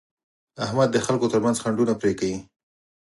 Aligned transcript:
احمد 0.65 0.89
د 0.91 0.97
خلکو 1.05 1.29
ترمنځ 1.33 1.57
خنډونه 1.63 1.93
پرې 2.01 2.13
کوي. 2.19 2.37